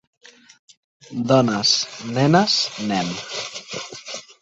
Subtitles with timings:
[1.33, 1.75] Dones,
[2.17, 2.59] nenes,
[2.93, 3.15] nen...